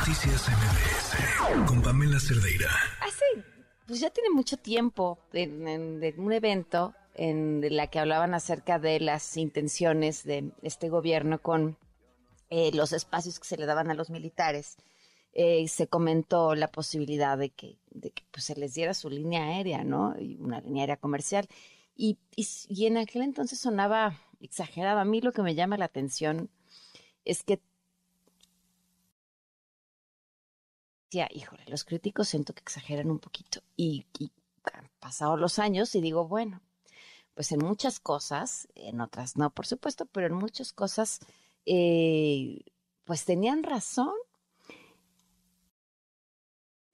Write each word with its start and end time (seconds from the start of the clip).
Noticias 0.00 0.48
MBS 0.48 1.66
con 1.68 1.82
Pamela 1.82 2.18
Cerdeira. 2.18 2.70
Hace, 3.02 3.44
pues 3.86 4.00
ya 4.00 4.08
tiene 4.08 4.30
mucho 4.30 4.56
tiempo 4.56 5.18
de, 5.30 6.14
un 6.16 6.32
evento 6.32 6.94
en 7.14 7.60
la 7.76 7.88
que 7.88 7.98
hablaban 7.98 8.32
acerca 8.32 8.78
de 8.78 8.98
las 8.98 9.36
intenciones 9.36 10.24
de 10.24 10.52
este 10.62 10.88
gobierno 10.88 11.42
con 11.42 11.76
eh, 12.48 12.70
los 12.72 12.94
espacios 12.94 13.38
que 13.38 13.46
se 13.46 13.58
le 13.58 13.66
daban 13.66 13.90
a 13.90 13.94
los 13.94 14.08
militares. 14.08 14.78
Eh, 15.34 15.68
se 15.68 15.86
comentó 15.86 16.54
la 16.54 16.68
posibilidad 16.68 17.36
de 17.36 17.50
que, 17.50 17.76
pues, 18.30 18.44
se 18.44 18.56
les 18.56 18.72
diera 18.72 18.94
su 18.94 19.10
línea 19.10 19.44
aérea, 19.44 19.84
¿no? 19.84 20.14
Una 20.38 20.62
línea 20.62 20.84
aérea 20.84 20.96
comercial. 20.96 21.46
Y, 21.94 22.16
y, 22.34 22.48
y 22.70 22.86
en 22.86 22.96
aquel 22.96 23.20
entonces 23.20 23.58
sonaba 23.58 24.18
exagerado. 24.40 24.98
A 24.98 25.04
mí 25.04 25.20
lo 25.20 25.32
que 25.32 25.42
me 25.42 25.54
llama 25.54 25.76
la 25.76 25.84
atención 25.84 26.48
es 27.26 27.42
que 27.42 27.60
híjole, 31.12 31.64
los 31.66 31.84
críticos 31.84 32.28
siento 32.28 32.54
que 32.54 32.60
exageran 32.60 33.10
un 33.10 33.18
poquito 33.18 33.60
y, 33.76 34.06
han 34.72 34.90
pasado 35.00 35.36
los 35.36 35.58
años 35.58 35.94
y 35.94 36.00
digo, 36.00 36.28
bueno, 36.28 36.60
pues 37.34 37.50
en 37.52 37.60
muchas 37.60 37.98
cosas, 37.98 38.68
en 38.74 39.00
otras 39.00 39.36
no, 39.36 39.50
por 39.50 39.66
supuesto, 39.66 40.06
pero 40.06 40.26
en 40.26 40.34
muchas 40.34 40.72
cosas, 40.72 41.20
eh, 41.66 42.62
pues 43.04 43.24
tenían 43.24 43.62
razón. 43.62 44.14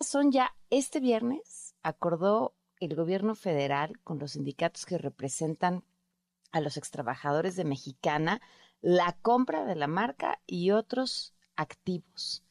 Son 0.01 0.31
ya 0.31 0.55
este 0.71 1.01
viernes, 1.01 1.75
acordó 1.83 2.55
el 2.79 2.95
gobierno 2.95 3.35
federal 3.35 3.99
con 4.05 4.19
los 4.19 4.33
sindicatos 4.33 4.87
que 4.87 4.99
representan 4.99 5.85
a 6.53 6.61
los 6.61 6.77
extrabajadores 6.77 7.57
de 7.57 7.65
Mexicana 7.65 8.41
la 8.81 9.17
compra 9.21 9.65
de 9.65 9.75
la 9.75 9.89
marca 9.89 10.41
y 10.47 10.71
otros 10.71 11.35
activos. 11.57 12.46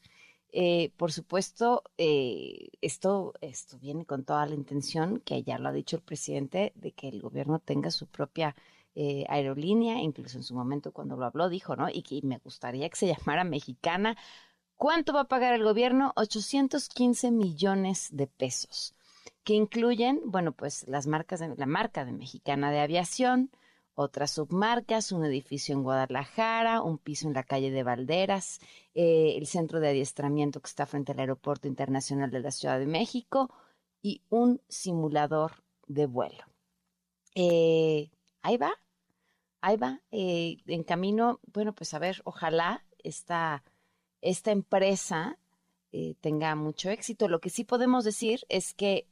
Eh, 0.58 0.90
por 0.96 1.12
supuesto, 1.12 1.82
eh, 1.98 2.70
esto, 2.80 3.34
esto 3.42 3.78
viene 3.78 4.06
con 4.06 4.24
toda 4.24 4.46
la 4.46 4.54
intención, 4.54 5.20
que 5.20 5.42
ya 5.42 5.58
lo 5.58 5.68
ha 5.68 5.72
dicho 5.72 5.96
el 5.96 6.02
presidente, 6.02 6.72
de 6.76 6.92
que 6.92 7.08
el 7.08 7.20
gobierno 7.20 7.58
tenga 7.58 7.90
su 7.90 8.06
propia 8.06 8.56
eh, 8.94 9.26
aerolínea, 9.28 10.00
incluso 10.00 10.38
en 10.38 10.44
su 10.44 10.54
momento 10.54 10.92
cuando 10.92 11.18
lo 11.18 11.26
habló 11.26 11.50
dijo, 11.50 11.76
¿no? 11.76 11.90
Y 11.90 12.00
que 12.02 12.22
me 12.22 12.38
gustaría 12.38 12.88
que 12.88 12.96
se 12.96 13.06
llamara 13.14 13.44
mexicana. 13.44 14.16
¿Cuánto 14.76 15.12
va 15.12 15.20
a 15.22 15.28
pagar 15.28 15.52
el 15.52 15.62
gobierno? 15.62 16.14
815 16.16 17.32
millones 17.32 18.08
de 18.12 18.26
pesos, 18.26 18.94
que 19.44 19.52
incluyen, 19.52 20.22
bueno, 20.24 20.52
pues 20.52 20.88
las 20.88 21.06
marcas 21.06 21.40
de 21.40 21.54
la 21.54 21.66
marca 21.66 22.06
de 22.06 22.12
Mexicana 22.12 22.70
de 22.70 22.80
Aviación, 22.80 23.50
otras 23.96 24.32
submarcas, 24.32 25.10
un 25.10 25.24
edificio 25.24 25.74
en 25.74 25.82
Guadalajara, 25.82 26.82
un 26.82 26.98
piso 26.98 27.26
en 27.26 27.34
la 27.34 27.42
calle 27.42 27.70
de 27.70 27.82
Valderas, 27.82 28.60
eh, 28.94 29.34
el 29.36 29.46
centro 29.46 29.80
de 29.80 29.88
adiestramiento 29.88 30.60
que 30.60 30.68
está 30.68 30.84
frente 30.86 31.12
al 31.12 31.18
Aeropuerto 31.18 31.66
Internacional 31.66 32.30
de 32.30 32.40
la 32.40 32.50
Ciudad 32.50 32.78
de 32.78 32.86
México 32.86 33.50
y 34.02 34.22
un 34.28 34.60
simulador 34.68 35.64
de 35.88 36.06
vuelo. 36.06 36.44
Eh, 37.34 38.10
ahí 38.42 38.58
va, 38.58 38.72
ahí 39.62 39.78
va, 39.78 40.02
eh, 40.10 40.58
en 40.66 40.84
camino, 40.84 41.40
bueno, 41.52 41.74
pues 41.74 41.94
a 41.94 41.98
ver, 41.98 42.20
ojalá 42.24 42.84
esta, 43.02 43.64
esta 44.20 44.52
empresa 44.52 45.38
tenga 46.20 46.54
mucho 46.56 46.90
éxito. 46.90 47.26
Lo 47.26 47.40
que 47.40 47.48
sí 47.48 47.64
podemos 47.64 48.04
decir 48.04 48.40
es 48.50 48.74
que 48.74 49.08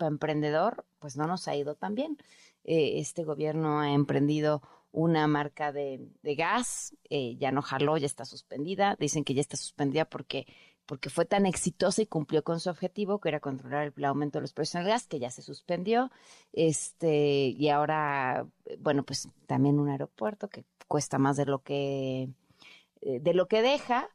para 0.00 0.08
emprendedor, 0.08 0.84
pues 0.98 1.16
no 1.16 1.28
nos 1.28 1.46
ha 1.46 1.54
ido 1.54 1.76
tan 1.76 1.94
bien. 1.94 2.18
Eh, 2.64 3.00
este 3.00 3.24
gobierno 3.24 3.80
ha 3.80 3.92
emprendido 3.92 4.62
una 4.92 5.26
marca 5.26 5.72
de, 5.72 6.10
gas, 6.22 6.96
eh, 7.08 7.36
ya 7.36 7.52
no 7.52 7.62
jaló, 7.62 7.96
ya 7.96 8.06
está 8.06 8.24
suspendida. 8.24 8.96
Dicen 8.98 9.24
que 9.24 9.34
ya 9.34 9.40
está 9.40 9.56
suspendida 9.56 10.04
porque, 10.04 10.46
porque 10.86 11.10
fue 11.10 11.24
tan 11.24 11.46
exitosa 11.46 12.02
y 12.02 12.06
cumplió 12.06 12.42
con 12.42 12.60
su 12.60 12.70
objetivo, 12.70 13.20
que 13.20 13.28
era 13.28 13.40
controlar 13.40 13.92
el, 13.96 14.04
aumento 14.04 14.38
de 14.38 14.42
los 14.42 14.52
precios 14.52 14.82
del 14.82 14.92
gas, 14.92 15.06
que 15.06 15.20
ya 15.20 15.30
se 15.30 15.42
suspendió. 15.42 16.10
Este, 16.52 17.48
y 17.48 17.68
ahora, 17.68 18.46
bueno, 18.78 19.04
pues 19.04 19.28
también 19.46 19.78
un 19.78 19.88
aeropuerto 19.88 20.48
que 20.48 20.64
cuesta 20.88 21.18
más 21.18 21.36
de 21.36 21.46
lo 21.46 21.62
que, 21.62 22.28
eh, 23.00 23.20
de 23.20 23.34
lo 23.34 23.48
que 23.48 23.62
deja. 23.62 24.10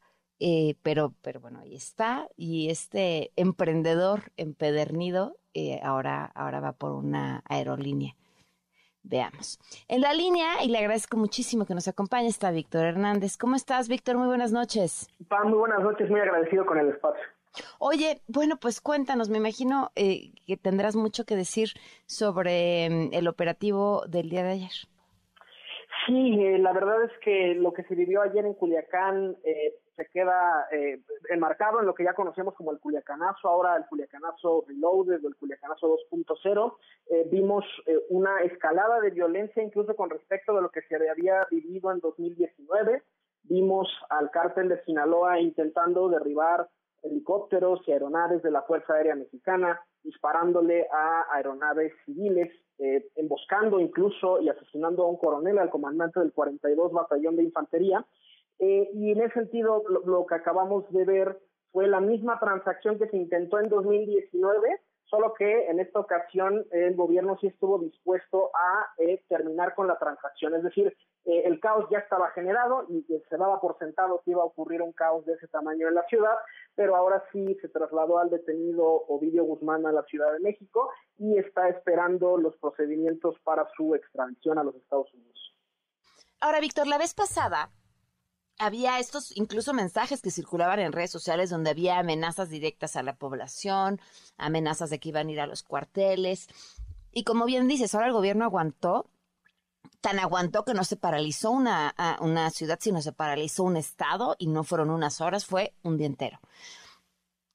pero, 0.83 1.15
pero 1.21 1.39
bueno, 1.39 1.59
ahí 1.59 1.75
está. 1.75 2.27
Y 2.35 2.69
este 2.69 3.31
emprendedor 3.37 4.31
empedernido 4.37 5.37
ahora, 5.81 6.25
ahora 6.35 6.59
va 6.59 6.73
por 6.73 6.91
una 6.91 7.41
aerolínea. 7.47 8.15
Veamos. 9.07 9.59
En 9.87 10.01
la 10.01 10.13
línea, 10.13 10.63
y 10.63 10.69
le 10.69 10.79
agradezco 10.79 11.15
muchísimo 11.15 11.65
que 11.65 11.75
nos 11.75 11.87
acompañe, 11.87 12.27
está 12.27 12.49
Víctor 12.51 12.85
Hernández. 12.85 13.37
¿Cómo 13.37 13.55
estás, 13.55 13.87
Víctor? 13.87 14.17
Muy 14.17 14.27
buenas 14.27 14.51
noches. 14.51 15.07
muy 15.43 15.57
buenas 15.57 15.81
noches, 15.81 16.09
muy 16.09 16.19
agradecido 16.19 16.65
con 16.65 16.79
el 16.79 16.89
espacio. 16.89 17.23
Oye, 17.79 18.21
bueno, 18.27 18.57
pues 18.59 18.81
cuéntanos, 18.81 19.29
me 19.29 19.37
imagino 19.37 19.91
eh, 19.95 20.31
que 20.45 20.57
tendrás 20.57 20.95
mucho 20.95 21.25
que 21.25 21.35
decir 21.35 21.69
sobre 22.05 22.89
mm, 22.89 23.09
el 23.13 23.27
operativo 23.27 24.03
del 24.07 24.29
día 24.29 24.43
de 24.43 24.51
ayer. 24.51 24.71
Sí, 26.05 26.39
eh, 26.39 26.57
la 26.59 26.73
verdad 26.73 27.03
es 27.03 27.11
que 27.23 27.55
lo 27.55 27.73
que 27.73 27.83
se 27.83 27.95
vivió 27.95 28.21
ayer 28.21 28.45
en 28.45 28.53
Culiacán 28.53 29.37
eh, 29.43 29.75
se 29.95 30.05
queda 30.07 30.67
eh, 30.71 31.01
enmarcado 31.29 31.79
en 31.79 31.85
lo 31.85 31.93
que 31.93 32.03
ya 32.03 32.13
conocemos 32.13 32.53
como 32.55 32.71
el 32.71 32.79
Culiacanazo, 32.79 33.47
ahora 33.47 33.77
el 33.77 33.85
Culiacanazo 33.85 34.65
Reloaded 34.67 35.23
o 35.23 35.27
el 35.27 35.35
Culiacanazo 35.35 35.97
2.0. 36.11 36.73
Eh, 37.07 37.27
vimos 37.31 37.65
eh, 37.85 37.97
una 38.09 38.39
escalada 38.39 38.99
de 38.99 39.11
violencia 39.11 39.63
incluso 39.63 39.95
con 39.95 40.09
respecto 40.09 40.55
de 40.55 40.61
lo 40.61 40.69
que 40.69 40.81
se 40.83 40.95
había 40.95 41.45
vivido 41.49 41.91
en 41.91 41.99
2019. 41.99 43.03
Vimos 43.43 43.87
al 44.09 44.31
cártel 44.31 44.69
de 44.69 44.83
Sinaloa 44.83 45.39
intentando 45.39 46.09
derribar 46.09 46.67
helicópteros 47.05 47.81
y 47.87 47.91
aeronaves 47.91 48.41
de 48.41 48.51
la 48.51 48.63
Fuerza 48.63 48.93
Aérea 48.93 49.15
Mexicana, 49.15 49.79
disparándole 50.03 50.87
a 50.91 51.25
aeronaves 51.31 51.93
civiles, 52.05 52.51
eh, 52.79 53.07
emboscando 53.15 53.79
incluso 53.79 54.41
y 54.41 54.49
asesinando 54.49 55.03
a 55.03 55.07
un 55.07 55.17
coronel, 55.17 55.59
al 55.59 55.69
comandante 55.69 56.19
del 56.19 56.33
42 56.33 56.91
Batallón 56.91 57.35
de 57.35 57.43
Infantería. 57.43 58.05
Eh, 58.59 58.89
y 58.93 59.11
en 59.11 59.21
ese 59.21 59.33
sentido, 59.33 59.83
lo, 60.05 60.25
que 60.25 60.35
acabamos 60.35 60.89
de 60.91 61.03
ver 61.05 61.39
fue 61.71 61.87
la 61.87 61.99
misma 61.99 62.39
transacción 62.39 62.97
que 62.97 63.07
se 63.09 63.17
intentó 63.17 63.59
en 63.59 63.67
2019, 63.67 64.79
solo 65.03 65.33
que 65.33 65.67
en 65.67 65.79
esta 65.79 65.99
ocasión 65.99 66.65
el 66.71 66.95
gobierno 66.95 67.37
sí 67.39 67.47
estuvo 67.47 67.79
dispuesto 67.79 68.51
a 68.55 68.87
eh, 68.97 69.23
terminar 69.27 69.75
con 69.75 69.87
la 69.87 69.97
transacción. 69.97 70.55
Es 70.55 70.63
decir, 70.63 70.95
eh, 71.25 71.43
el 71.45 71.59
caos 71.59 71.85
ya 71.91 71.99
estaba 71.99 72.29
generado 72.31 72.85
y 72.87 73.03
se 73.03 73.37
daba 73.37 73.59
por 73.59 73.77
sentado 73.77 74.21
que 74.23 74.31
iba 74.31 74.41
a 74.41 74.45
ocurrir 74.45 74.81
un 74.81 74.93
caos 74.93 75.25
de 75.25 75.33
ese 75.33 75.47
tamaño 75.49 75.89
en 75.89 75.95
la 75.95 76.03
ciudad, 76.03 76.35
pero 76.75 76.95
ahora 76.95 77.23
sí 77.33 77.57
se 77.61 77.67
trasladó 77.67 78.19
al 78.19 78.29
detenido 78.29 78.85
Ovidio 78.85 79.43
Guzmán 79.43 79.85
a 79.85 79.91
la 79.91 80.03
Ciudad 80.03 80.31
de 80.31 80.39
México 80.39 80.89
y 81.17 81.37
está 81.37 81.67
esperando 81.67 82.37
los 82.37 82.55
procedimientos 82.57 83.35
para 83.43 83.67
su 83.75 83.95
extradición 83.95 84.57
a 84.57 84.63
los 84.63 84.75
Estados 84.75 85.13
Unidos. 85.13 85.55
Ahora, 86.39 86.61
Víctor, 86.61 86.87
la 86.87 86.97
vez 86.97 87.13
pasada 87.13 87.69
había 88.57 88.99
estos 88.99 89.35
incluso 89.35 89.73
mensajes 89.73 90.21
que 90.21 90.31
circulaban 90.31 90.79
en 90.79 90.91
redes 90.91 91.11
sociales 91.11 91.49
donde 91.49 91.71
había 91.71 91.99
amenazas 91.99 92.49
directas 92.49 92.95
a 92.95 93.03
la 93.03 93.15
población, 93.15 93.99
amenazas 94.37 94.89
de 94.89 94.99
que 94.99 95.09
iban 95.09 95.27
a 95.27 95.31
ir 95.31 95.39
a 95.39 95.47
los 95.47 95.63
cuarteles. 95.63 96.47
Y 97.11 97.23
como 97.23 97.45
bien 97.45 97.67
dices, 97.67 97.93
ahora 97.93 98.07
el 98.07 98.13
gobierno 98.13 98.45
aguantó, 98.45 99.09
tan 100.01 100.19
aguantó 100.19 100.65
que 100.65 100.73
no 100.73 100.83
se 100.83 100.97
paralizó 100.97 101.51
una, 101.51 101.95
una 102.19 102.49
ciudad, 102.49 102.79
sino 102.81 103.01
se 103.01 103.11
paralizó 103.11 103.63
un 103.63 103.77
estado 103.77 104.35
y 104.37 104.47
no 104.47 104.63
fueron 104.63 104.89
unas 104.89 105.21
horas, 105.21 105.45
fue 105.45 105.73
un 105.83 105.97
día 105.97 106.07
entero. 106.07 106.39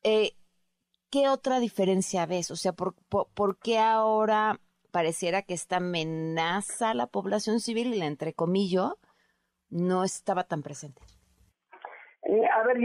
Eh, 0.02 0.34
¿Qué 1.10 1.28
otra 1.28 1.60
diferencia 1.60 2.24
ves? 2.26 2.50
O 2.50 2.56
sea, 2.56 2.72
¿por, 2.72 2.94
por, 2.94 3.58
qué 3.58 3.78
ahora 3.78 4.60
pareciera 4.92 5.42
que 5.42 5.54
esta 5.54 5.76
amenaza 5.76 6.90
a 6.90 6.94
la 6.94 7.06
población 7.08 7.60
civil 7.60 7.94
y 7.94 7.98
la 7.98 8.06
entrecomillo? 8.06 8.98
No 9.70 10.04
estaba 10.04 10.44
tan 10.44 10.62
presente? 10.62 11.00
Eh, 12.22 12.46
a 12.46 12.62
ver, 12.64 12.78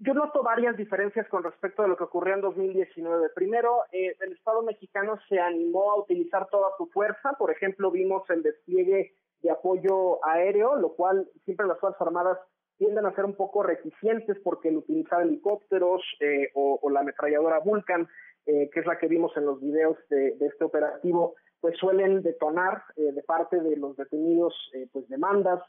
yo, 0.00 0.14
noto 0.14 0.42
varias 0.42 0.76
diferencias 0.76 1.28
con 1.28 1.44
respecto 1.44 1.82
a 1.82 1.86
lo 1.86 1.96
que 1.96 2.04
ocurrió 2.04 2.34
en 2.34 2.40
2019. 2.40 3.28
Primero, 3.34 3.82
eh, 3.92 4.16
el 4.20 4.32
Estado 4.32 4.62
mexicano 4.62 5.18
se 5.28 5.38
animó 5.38 5.92
a 5.92 6.00
utilizar 6.00 6.48
toda 6.48 6.68
su 6.78 6.86
fuerza. 6.86 7.34
Por 7.38 7.50
ejemplo, 7.50 7.90
vimos 7.90 8.28
el 8.30 8.42
despliegue 8.42 9.14
de 9.42 9.50
apoyo 9.50 10.24
aéreo, 10.24 10.76
lo 10.76 10.94
cual 10.94 11.28
siempre 11.44 11.66
las 11.66 11.78
Fuerzas 11.78 12.00
Armadas 12.00 12.38
tienden 12.78 13.06
a 13.06 13.14
ser 13.14 13.24
un 13.24 13.34
poco 13.34 13.62
reticentes 13.62 14.38
porque 14.42 14.68
el 14.68 14.78
utilizar 14.78 15.22
helicópteros 15.22 16.02
eh, 16.20 16.50
o, 16.54 16.80
la 16.90 17.00
ametralladora 17.00 17.58
Vulcan, 17.60 18.08
que 18.46 18.80
es 18.80 18.86
la 18.86 18.98
que 18.98 19.08
vimos 19.08 19.36
en 19.36 19.44
los 19.44 19.60
videos 19.60 19.98
de, 20.08 20.34
de 20.36 20.46
este 20.46 20.64
operativo, 20.64 21.34
pues 21.60 21.76
suelen 21.78 22.22
detonar 22.22 22.82
de 22.96 23.22
parte 23.22 23.60
de 23.60 23.76
los 23.76 23.96
detenidos 23.96 24.54
pues 24.92 25.08
demandas, 25.08 25.60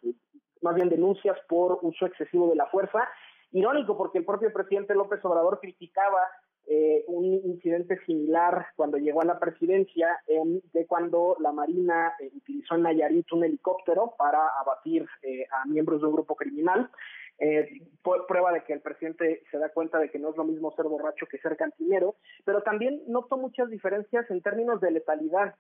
más 0.62 0.76
bien 0.76 0.90
denuncias 0.90 1.38
por 1.48 1.80
uso 1.82 2.06
excesivo 2.06 2.50
de 2.50 2.56
la 2.56 2.68
fuerza. 2.68 3.08
Irónico 3.52 3.98
porque 3.98 4.20
el 4.20 4.26
propio 4.26 4.54
presidente 4.54 4.94
López 4.94 5.24
Obrador 5.26 5.60
criticaba 5.60 6.20
eh, 6.68 7.04
un 7.08 7.26
incidente 7.26 7.98
similar 8.06 8.68
cuando 8.76 8.98
llegó 8.98 9.24
a 9.24 9.26
la 9.26 9.40
presidencia 9.40 10.22
de 10.28 10.86
cuando 10.86 11.36
la 11.40 11.52
Marina 11.52 12.14
eh, 12.20 12.30
utilizó 12.36 12.76
en 12.76 12.84
Nayarit 12.84 13.32
un 13.32 13.44
helicóptero 13.44 14.14
para 14.16 14.50
abatir 14.60 15.08
eh, 15.24 15.48
a 15.52 15.66
miembros 15.66 16.02
de 16.02 16.08
un 16.08 16.14
grupo 16.14 16.36
criminal. 16.36 16.92
eh, 17.40 17.82
prueba 18.28 18.52
de 18.52 18.64
que 18.64 18.74
el 18.74 18.82
presidente 18.82 19.44
se 19.50 19.58
da 19.58 19.70
cuenta 19.70 19.98
de 19.98 20.12
que 20.12 20.20
no 20.20 20.30
es 20.30 20.38
lo 20.38 20.44
mismo 20.44 20.72
ser 20.76 20.86
borracho 20.86 21.26
que 21.26 21.38
ser 21.40 21.56
cantinero, 21.58 22.16
pero 22.46 22.62
también 22.62 23.02
noto 23.08 23.38
muchas 23.38 23.70
diferencias 23.70 24.30
en 24.30 24.42
términos 24.42 24.82
de 24.82 24.92
letalidad. 24.92 25.56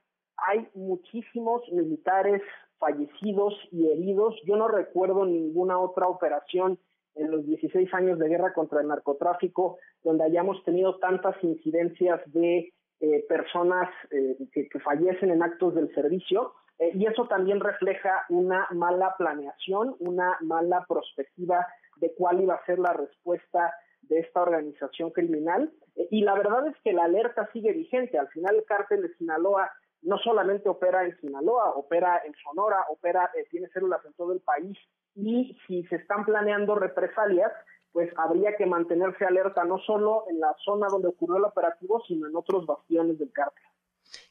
Hay 0.48 0.68
muchísimos 0.74 1.62
militares 1.72 2.42
fallecidos 2.78 3.54
y 3.72 3.88
heridos. 3.90 4.36
Yo 4.46 4.56
no 4.56 4.68
recuerdo 4.68 5.26
ninguna 5.26 5.80
otra 5.80 6.08
operación 6.08 6.80
en 7.16 7.32
los 7.32 7.46
16 7.46 7.94
años 7.94 8.18
de 8.20 8.30
guerra 8.30 8.54
contra 8.54 8.82
el 8.82 8.88
narcotráfico 8.88 9.78
donde 10.04 10.24
hayamos 10.24 10.64
tenido 10.64 10.98
tantas 11.00 11.36
incidencias 11.44 12.22
de 12.32 12.72
eh, 13.02 13.26
personas 13.28 13.90
eh, 14.12 14.38
que, 14.52 14.68
fallecen 14.80 15.32
en 15.32 15.44
actos 15.44 15.76
del 15.76 15.94
servicio 15.94 16.54
eh, 16.80 16.92
y 16.94 17.06
eso 17.06 17.28
también 17.28 17.60
refleja 17.60 18.26
una 18.30 18.68
mala 18.72 19.16
planeación, 19.18 19.96
una 20.00 20.38
mala 20.42 20.86
perspectiva 20.88 21.66
de 21.98 22.14
cuál 22.16 22.42
iba 22.42 22.56
a 22.56 22.66
ser 22.66 22.80
la 22.80 22.94
respuesta 22.94 23.74
de 24.02 24.20
esta 24.20 24.42
organización 24.42 25.12
criminal. 25.12 25.72
y 25.96 26.22
la 26.24 26.34
verdad 26.36 26.68
es 26.68 26.76
que 26.84 26.94
la 26.94 27.04
alerta 27.04 27.50
sigue 27.52 27.74
vigente. 27.74 28.18
Al 28.18 28.30
final 28.30 28.56
el 28.56 28.64
cártel 28.64 29.02
de 29.02 29.14
Sinaloa 29.16 29.70
no 30.01 30.18
solamente 30.19 30.69
opera 30.69 31.06
en 31.06 31.19
Sinaloa, 31.19 31.72
opera 31.75 32.22
en 32.25 32.34
Sonora, 32.44 32.86
opera, 32.90 33.30
tiene 33.50 33.68
células 33.69 34.04
en 34.06 34.13
todo 34.13 34.34
el 34.34 34.42
país. 34.42 34.78
Y 35.16 35.57
si 35.68 35.84
se 35.88 35.98
están 35.98 36.25
planeando 36.25 36.75
represalias, 36.75 37.51
pues 37.92 38.10
habría 38.18 38.56
que 38.56 38.66
mantenerse 38.66 39.25
alerta 39.25 39.63
no 39.63 39.80
solo 39.80 40.25
en 40.30 40.40
la 40.40 40.56
zona 40.63 40.88
donde 40.90 41.10
ocurrió 41.10 41.38
el 41.38 41.46
operativo, 41.46 42.01
sino 42.07 42.28
en 42.28 42.36
otros 42.36 42.66
bastiones 42.66 43.18
del 43.18 43.31
cártel. 43.31 43.63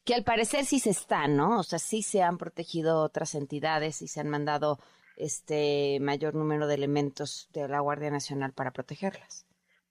Que 0.04 0.14
al 0.14 0.24
parecer 0.24 0.64
sí 0.64 0.80
se 0.80 0.90
está, 0.90 1.28
¿no? 1.28 1.60
O 1.60 1.62
sea, 1.62 1.78
sí 1.78 2.02
se 2.02 2.22
han 2.22 2.38
protegido 2.38 3.02
otras 3.02 3.34
entidades 3.34 4.02
y 4.02 4.08
se 4.08 4.20
han 4.20 4.28
mandado 4.28 4.78
este 5.16 5.98
mayor 6.00 6.34
número 6.34 6.66
de 6.66 6.76
elementos 6.76 7.50
de 7.52 7.68
la 7.68 7.80
Guardia 7.80 8.10
Nacional 8.10 8.52
para 8.52 8.70
protegerlas. 8.70 9.47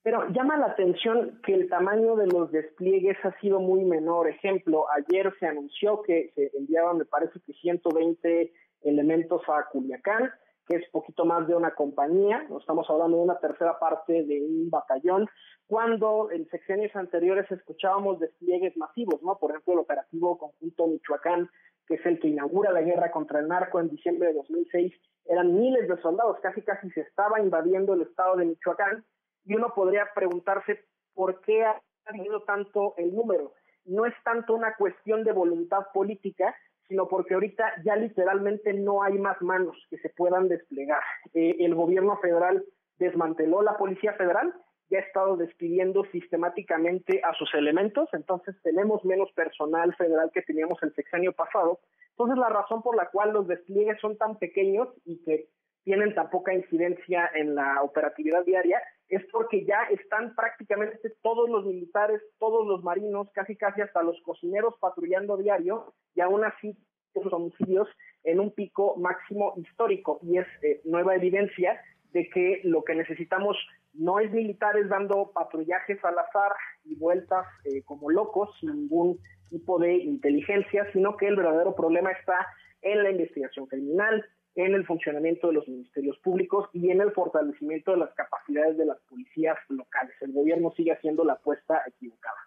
Pero 0.07 0.25
llama 0.29 0.55
la 0.55 0.67
atención 0.67 1.41
que 1.45 1.53
el 1.53 1.67
tamaño 1.67 2.15
de 2.15 2.27
los 2.27 2.49
despliegues 2.49 3.17
ha 3.25 3.37
sido 3.41 3.59
muy 3.59 3.83
menor. 3.83 4.29
Ejemplo, 4.29 4.85
ayer 4.95 5.33
se 5.37 5.47
anunció 5.47 6.01
que 6.01 6.31
se 6.33 6.49
enviaban, 6.57 6.99
me 6.99 7.03
parece 7.03 7.41
que 7.45 7.51
120 7.51 8.53
elementos 8.83 9.41
a 9.49 9.65
Culiacán, 9.69 10.31
que 10.65 10.77
es 10.77 10.89
poquito 10.91 11.25
más 11.25 11.45
de 11.49 11.55
una 11.55 11.75
compañía, 11.75 12.45
no 12.49 12.59
estamos 12.59 12.89
hablando 12.89 13.17
de 13.17 13.23
una 13.23 13.39
tercera 13.39 13.77
parte 13.79 14.23
de 14.23 14.41
un 14.41 14.69
batallón, 14.69 15.27
cuando 15.67 16.31
en 16.31 16.47
sexenios 16.51 16.95
anteriores 16.95 17.51
escuchábamos 17.51 18.21
despliegues 18.21 18.77
masivos, 18.77 19.21
¿no? 19.21 19.37
Por 19.37 19.51
ejemplo, 19.51 19.73
el 19.73 19.79
operativo 19.79 20.37
conjunto 20.37 20.87
Michoacán, 20.87 21.49
que 21.85 21.95
es 21.95 22.05
el 22.05 22.17
que 22.21 22.29
inaugura 22.29 22.71
la 22.71 22.81
guerra 22.81 23.11
contra 23.11 23.41
el 23.41 23.49
narco 23.49 23.81
en 23.81 23.89
diciembre 23.89 24.29
de 24.29 24.35
2006, 24.35 24.93
eran 25.25 25.53
miles 25.53 25.89
de 25.89 26.01
soldados, 26.01 26.39
casi 26.41 26.61
casi 26.61 26.89
se 26.91 27.01
estaba 27.01 27.41
invadiendo 27.41 27.93
el 27.93 28.03
estado 28.03 28.37
de 28.37 28.45
Michoacán, 28.45 29.03
y 29.47 29.55
uno 29.55 29.73
podría 29.73 30.09
preguntarse 30.13 30.83
por 31.13 31.41
qué 31.41 31.63
ha 31.63 31.81
habido 32.05 32.43
tanto 32.43 32.93
el 32.97 33.15
número. 33.15 33.53
No 33.85 34.05
es 34.05 34.13
tanto 34.23 34.53
una 34.53 34.75
cuestión 34.75 35.23
de 35.23 35.31
voluntad 35.31 35.87
política, 35.93 36.53
sino 36.87 37.07
porque 37.07 37.33
ahorita 37.33 37.81
ya 37.83 37.95
literalmente 37.95 38.73
no 38.73 39.03
hay 39.03 39.17
más 39.17 39.41
manos 39.41 39.75
que 39.89 39.97
se 39.99 40.09
puedan 40.09 40.49
desplegar. 40.49 41.01
Eh, 41.33 41.55
el 41.59 41.75
gobierno 41.75 42.17
federal 42.17 42.63
desmanteló 42.99 43.61
la 43.61 43.77
Policía 43.77 44.13
Federal, 44.13 44.53
ya 44.89 44.99
ha 44.99 45.01
estado 45.01 45.37
despidiendo 45.37 46.05
sistemáticamente 46.11 47.21
a 47.23 47.33
sus 47.33 47.53
elementos, 47.53 48.09
entonces 48.13 48.55
tenemos 48.63 49.03
menos 49.03 49.31
personal 49.33 49.93
federal 49.95 50.31
que 50.33 50.41
teníamos 50.41 50.81
el 50.83 50.93
sexenio 50.93 51.33
pasado. 51.33 51.79
Entonces 52.11 52.37
la 52.37 52.49
razón 52.49 52.81
por 52.81 52.95
la 52.95 53.09
cual 53.09 53.31
los 53.31 53.47
despliegues 53.47 53.99
son 53.99 54.17
tan 54.17 54.37
pequeños 54.37 54.89
y 55.05 55.21
que 55.23 55.49
tienen 55.83 56.15
tan 56.15 56.29
poca 56.29 56.53
incidencia 56.53 57.29
en 57.33 57.55
la 57.55 57.81
operatividad 57.81 58.43
diaria 58.45 58.81
es 59.09 59.23
porque 59.31 59.65
ya 59.65 59.83
están 59.91 60.35
prácticamente 60.35 61.13
todos 61.21 61.49
los 61.49 61.65
militares, 61.65 62.21
todos 62.39 62.67
los 62.67 62.83
marinos, 62.83 63.29
casi 63.33 63.55
casi 63.55 63.81
hasta 63.81 64.03
los 64.03 64.19
cocineros 64.21 64.75
patrullando 64.79 65.37
diario 65.37 65.93
y 66.15 66.21
aún 66.21 66.43
así 66.43 66.77
los 67.15 67.31
homicidios 67.33 67.87
en 68.23 68.39
un 68.39 68.51
pico 68.51 68.95
máximo 68.97 69.53
histórico. 69.57 70.19
Y 70.23 70.37
es 70.37 70.47
eh, 70.61 70.81
nueva 70.83 71.15
evidencia 71.15 71.81
de 72.11 72.29
que 72.29 72.61
lo 72.63 72.83
que 72.83 72.95
necesitamos 72.95 73.57
no 73.93 74.19
es 74.19 74.31
militares 74.31 74.89
dando 74.89 75.31
patrullajes 75.33 76.03
al 76.03 76.19
azar 76.19 76.51
y 76.85 76.95
vueltas 76.95 77.45
eh, 77.65 77.81
como 77.83 78.09
locos 78.09 78.49
sin 78.59 78.73
ningún 78.73 79.19
tipo 79.49 79.79
de 79.79 79.95
inteligencia, 79.95 80.91
sino 80.91 81.17
que 81.17 81.27
el 81.27 81.35
verdadero 81.35 81.75
problema 81.75 82.11
está 82.11 82.47
en 82.81 83.03
la 83.03 83.11
investigación 83.11 83.65
criminal, 83.65 84.23
en 84.57 84.73
el 84.73 84.85
funcionamiento 84.85 85.47
de 85.47 85.53
los 85.53 85.67
ministerios 85.67 86.17
públicos 86.17 86.67
y 86.73 86.89
en 86.89 86.99
el 86.99 87.11
fortalecimiento 87.11 87.91
de 87.91 87.97
las 87.97 88.13
capacidades 88.15 88.75
de 88.77 88.85
las 88.85 88.97
policías 89.01 89.55
locales. 89.69 90.15
El 90.19 90.33
gobierno 90.33 90.73
sigue 90.75 90.91
haciendo 90.91 91.23
la 91.23 91.33
apuesta 91.33 91.83
equivocada. 91.85 92.37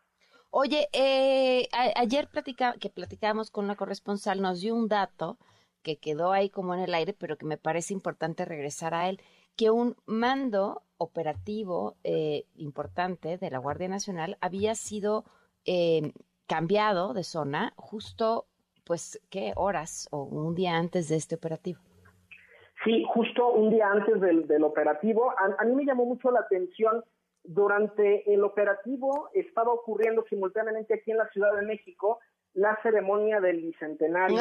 Oye, 0.50 0.88
eh, 0.92 1.68
ayer 1.94 2.28
platica, 2.28 2.74
que 2.80 2.90
platicábamos 2.90 3.52
con 3.52 3.68
la 3.68 3.76
corresponsal, 3.76 4.42
nos 4.42 4.60
dio 4.60 4.74
un 4.74 4.88
dato 4.88 5.38
que 5.82 5.98
quedó 5.98 6.32
ahí 6.32 6.50
como 6.50 6.74
en 6.74 6.80
el 6.80 6.94
aire, 6.94 7.14
pero 7.14 7.38
que 7.38 7.46
me 7.46 7.56
parece 7.56 7.94
importante 7.94 8.44
regresar 8.44 8.92
a 8.92 9.08
él, 9.08 9.20
que 9.56 9.70
un 9.70 9.94
mando 10.06 10.82
operativo 10.98 11.96
eh, 12.02 12.44
importante 12.56 13.38
de 13.38 13.50
la 13.50 13.58
Guardia 13.58 13.88
Nacional 13.88 14.36
había 14.40 14.74
sido 14.74 15.24
eh, 15.64 16.12
cambiado 16.48 17.14
de 17.14 17.22
zona 17.22 17.72
justo, 17.76 18.46
pues, 18.82 19.20
¿qué 19.30 19.52
horas 19.54 20.08
o 20.10 20.24
un 20.24 20.56
día 20.56 20.76
antes 20.76 21.08
de 21.08 21.14
este 21.14 21.36
operativo? 21.36 21.80
Sí, 22.84 23.04
justo 23.08 23.52
un 23.52 23.70
día 23.70 23.90
antes 23.90 24.20
del, 24.20 24.64
operativo. 24.64 25.32
A, 25.36 25.64
mí 25.64 25.74
me 25.74 25.84
llamó 25.84 26.06
mucho 26.06 26.30
la 26.30 26.40
atención, 26.40 27.04
durante 27.44 28.32
el 28.32 28.44
operativo 28.44 29.30
estaba 29.34 29.72
ocurriendo 29.72 30.24
simultáneamente 30.28 30.94
aquí 30.94 31.10
en 31.10 31.18
la 31.18 31.28
Ciudad 31.28 31.54
de 31.56 31.62
México 31.66 32.18
la 32.52 32.78
ceremonia 32.82 33.40
del 33.40 33.60
bicentenario 33.60 34.40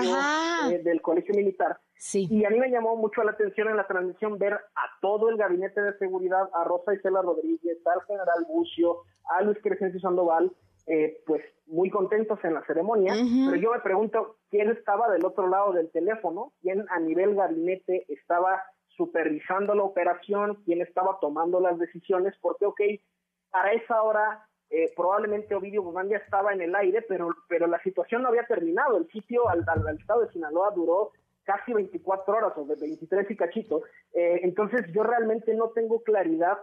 eh, 0.69 0.79
del 0.79 1.01
Colegio 1.01 1.33
Militar. 1.35 1.79
Sí. 1.95 2.27
Y 2.29 2.43
a 2.43 2.49
mí 2.49 2.59
me 2.59 2.71
llamó 2.71 2.95
mucho 2.95 3.23
la 3.23 3.31
atención 3.31 3.69
en 3.69 3.77
la 3.77 3.87
transmisión 3.87 4.37
ver 4.37 4.53
a 4.53 4.99
todo 5.01 5.29
el 5.29 5.37
gabinete 5.37 5.81
de 5.81 5.97
seguridad, 5.97 6.49
a 6.53 6.63
Rosa 6.63 6.93
Isela 6.93 7.21
Rodríguez, 7.21 7.77
al 7.85 8.01
general 8.03 8.45
Bucio, 8.47 9.03
a 9.37 9.43
Luis 9.43 9.59
Crescencio 9.61 9.99
Sandoval, 9.99 10.51
eh, 10.91 11.21
pues 11.27 11.43
muy 11.67 11.91
contentos 11.91 12.39
en 12.43 12.55
la 12.55 12.65
ceremonia, 12.65 13.13
pero 13.13 13.55
yo 13.55 13.71
me 13.71 13.79
pregunto 13.79 14.37
quién 14.49 14.71
estaba 14.71 15.07
del 15.11 15.23
otro 15.23 15.47
lado 15.47 15.71
del 15.71 15.91
teléfono, 15.91 16.53
quién 16.61 16.83
a 16.89 16.99
nivel 16.99 17.35
gabinete 17.35 18.05
estaba 18.07 18.63
supervisando 18.87 19.75
la 19.75 19.83
operación, 19.83 20.63
quién 20.65 20.81
estaba 20.81 21.19
tomando 21.21 21.59
las 21.59 21.77
decisiones, 21.77 22.33
porque, 22.41 22.65
ok, 22.65 22.81
para 23.51 23.73
esa 23.73 24.01
hora 24.01 24.47
eh, 24.71 24.91
probablemente 24.95 25.53
Ovidio 25.53 25.83
Guzmán 25.83 26.09
ya 26.09 26.17
estaba 26.17 26.53
en 26.53 26.61
el 26.61 26.73
aire, 26.73 27.03
pero, 27.07 27.29
pero 27.47 27.67
la 27.67 27.81
situación 27.83 28.23
no 28.23 28.29
había 28.29 28.47
terminado. 28.47 28.97
El 28.97 29.07
sitio 29.09 29.47
al, 29.47 29.63
estado 29.95 30.21
de 30.21 30.31
Sinaloa 30.31 30.71
duró 30.71 31.11
casi 31.43 31.71
24 31.71 32.35
horas 32.35 32.53
o 32.55 32.65
de 32.65 32.75
23 32.75 33.29
y 33.29 33.35
cachito. 33.35 33.83
Eh, 34.13 34.39
entonces 34.41 34.85
yo 34.91 35.03
realmente 35.03 35.53
no 35.53 35.69
tengo 35.69 36.01
claridad 36.01 36.57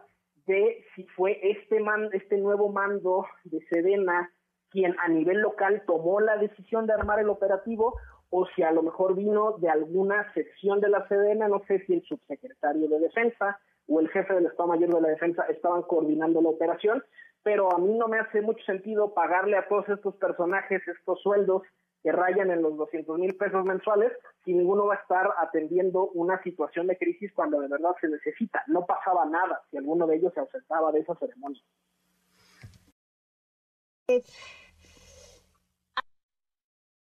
de 0.46 0.84
si 0.94 1.04
fue 1.08 1.38
este, 1.42 1.80
man, 1.80 2.08
este 2.12 2.38
nuevo 2.38 2.70
mando 2.70 3.26
de 3.44 3.60
Sedena 3.66 4.30
quien 4.70 4.94
a 4.98 5.08
nivel 5.08 5.40
local 5.40 5.82
tomó 5.86 6.20
la 6.20 6.36
decisión 6.36 6.86
de 6.86 6.92
armar 6.92 7.20
el 7.20 7.28
operativo 7.28 7.94
o 8.30 8.46
si 8.54 8.62
a 8.62 8.72
lo 8.72 8.82
mejor 8.82 9.14
vino 9.14 9.56
de 9.58 9.68
alguna 9.68 10.32
sección 10.34 10.80
de 10.80 10.88
la 10.88 11.06
Sedena, 11.08 11.48
no 11.48 11.62
sé 11.66 11.84
si 11.86 11.94
el 11.94 12.02
subsecretario 12.02 12.88
de 12.88 12.98
Defensa 12.98 13.58
o 13.86 14.00
el 14.00 14.08
jefe 14.08 14.34
del 14.34 14.46
Estado 14.46 14.68
Mayor 14.68 14.94
de 14.94 15.00
la 15.00 15.08
Defensa 15.08 15.44
estaban 15.48 15.82
coordinando 15.82 16.42
la 16.42 16.48
operación, 16.48 17.02
pero 17.42 17.72
a 17.72 17.78
mí 17.78 17.96
no 17.96 18.08
me 18.08 18.18
hace 18.18 18.40
mucho 18.42 18.64
sentido 18.64 19.14
pagarle 19.14 19.56
a 19.56 19.68
todos 19.68 19.88
estos 19.88 20.16
personajes 20.16 20.82
estos 20.88 21.20
sueldos 21.22 21.62
que 22.06 22.12
rayan 22.12 22.52
en 22.52 22.62
los 22.62 22.76
200 22.76 23.18
mil 23.18 23.34
pesos 23.34 23.64
mensuales 23.64 24.12
si 24.44 24.54
ninguno 24.54 24.86
va 24.86 24.94
a 24.94 24.98
estar 24.98 25.28
atendiendo 25.38 26.08
una 26.10 26.40
situación 26.44 26.86
de 26.86 26.96
crisis 26.96 27.32
cuando 27.34 27.58
de 27.58 27.66
verdad 27.66 27.96
se 28.00 28.06
necesita. 28.06 28.62
No 28.68 28.86
pasaba 28.86 29.26
nada 29.26 29.60
si 29.72 29.76
alguno 29.76 30.06
de 30.06 30.14
ellos 30.14 30.32
se 30.32 30.38
ausentaba 30.38 30.92
de 30.92 31.00
esa 31.00 31.16
ceremonia. 31.16 31.60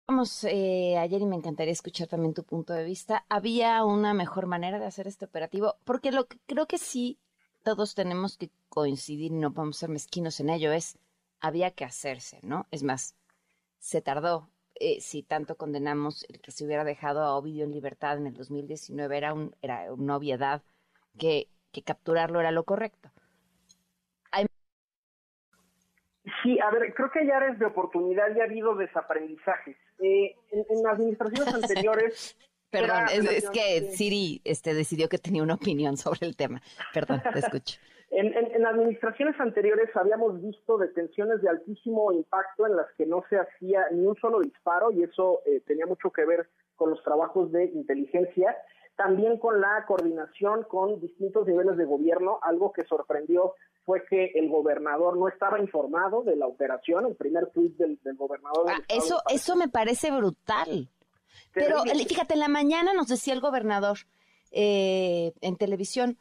Vamos, 0.08 0.42
eh, 0.42 0.98
ayer 0.98 1.22
y 1.22 1.26
me 1.26 1.36
encantaría 1.36 1.72
escuchar 1.72 2.08
también 2.08 2.34
tu 2.34 2.42
punto 2.42 2.72
de 2.72 2.82
vista. 2.82 3.24
¿Había 3.28 3.84
una 3.84 4.14
mejor 4.14 4.46
manera 4.46 4.80
de 4.80 4.86
hacer 4.86 5.06
este 5.06 5.26
operativo? 5.26 5.76
Porque 5.84 6.10
lo 6.10 6.26
que 6.26 6.40
creo 6.44 6.66
que 6.66 6.78
sí 6.78 7.20
todos 7.62 7.94
tenemos 7.94 8.36
que 8.36 8.50
coincidir 8.68 9.30
y 9.30 9.36
no 9.36 9.52
vamos 9.52 9.76
a 9.76 9.80
ser 9.80 9.90
mezquinos 9.90 10.40
en 10.40 10.50
ello 10.50 10.72
es 10.72 10.98
había 11.38 11.70
que 11.70 11.84
hacerse, 11.84 12.40
¿no? 12.42 12.66
Es 12.72 12.82
más, 12.82 13.14
se 13.78 14.02
tardó, 14.02 14.50
eh, 14.80 15.00
si 15.00 15.22
tanto 15.22 15.56
condenamos 15.56 16.24
el 16.28 16.40
que 16.40 16.50
se 16.50 16.64
hubiera 16.64 16.84
dejado 16.84 17.22
a 17.22 17.36
Ovidio 17.36 17.64
en 17.64 17.72
libertad 17.72 18.18
en 18.18 18.26
el 18.26 18.34
2019, 18.34 19.16
era, 19.16 19.34
un, 19.34 19.54
era 19.62 19.92
una 19.92 20.16
obviedad 20.16 20.62
que, 21.18 21.48
que 21.72 21.82
capturarlo 21.82 22.40
era 22.40 22.50
lo 22.50 22.64
correcto. 22.64 23.10
Sí, 26.42 26.58
a 26.60 26.70
ver, 26.70 26.92
creo 26.94 27.10
que 27.10 27.20
hay 27.20 27.30
áreas 27.30 27.58
de 27.58 27.66
oportunidad 27.66 28.34
y 28.36 28.40
ha 28.40 28.44
habido 28.44 28.74
desaprendizajes. 28.74 29.76
Eh, 30.00 30.34
en, 30.50 30.86
administraciones 30.86 31.54
anteriores 31.54 32.36
Perdón, 32.70 33.06
es, 33.10 33.48
que 33.50 33.92
Siri 33.92 34.40
este, 34.44 34.74
decidió 34.74 35.08
que 35.08 35.18
tenía 35.18 35.42
una 35.42 35.54
opinión 35.54 35.96
sobre 35.96 36.26
el 36.26 36.36
tema. 36.36 36.60
Perdón, 36.92 37.22
te 37.32 37.38
escucho. 37.38 37.78
En, 38.10 38.34
en, 38.34 38.66
administraciones 38.66 39.38
anteriores 39.38 39.94
habíamos 39.94 40.40
visto 40.40 40.78
detenciones 40.78 41.42
de 41.42 41.50
altísimo 41.50 42.10
impacto 42.12 42.66
en 42.66 42.76
las 42.76 42.86
que 42.96 43.04
no 43.04 43.22
se 43.28 43.38
hacía 43.38 43.86
ni 43.92 44.06
un 44.06 44.16
solo 44.16 44.40
disparo 44.40 44.90
y 44.90 45.02
eso 45.02 45.40
eh, 45.44 45.60
tenía 45.66 45.86
mucho 45.86 46.10
que 46.10 46.24
ver 46.24 46.48
con 46.76 46.90
los 46.90 47.02
trabajos 47.02 47.52
de 47.52 47.66
inteligencia, 47.66 48.56
también 48.96 49.38
con 49.38 49.60
la 49.60 49.84
coordinación 49.86 50.64
con 50.64 51.00
distintos 51.00 51.46
niveles 51.46 51.76
de 51.76 51.84
gobierno. 51.84 52.38
Algo 52.42 52.72
que 52.72 52.84
sorprendió 52.84 53.54
fue 53.84 54.04
que 54.06 54.32
el 54.34 54.48
gobernador 54.48 55.16
no 55.16 55.28
estaba 55.28 55.60
informado 55.60 56.22
de 56.22 56.36
la 56.36 56.46
operación, 56.46 57.06
el 57.06 57.16
primer 57.16 57.50
tuit 57.50 57.76
del, 57.76 57.98
gobernador. 58.16 58.66
Ah, 58.68 58.80
eso, 58.88 59.20
eso 59.30 59.54
me 59.56 59.68
parece 59.68 60.10
brutal. 60.10 60.88
Pero 61.52 61.82
fíjate, 61.82 62.34
en 62.34 62.40
la 62.40 62.48
mañana 62.48 62.92
nos 62.94 63.08
decía 63.08 63.34
el 63.34 63.40
gobernador 63.40 63.98
eh, 64.50 65.32
en 65.40 65.56
televisión, 65.56 66.16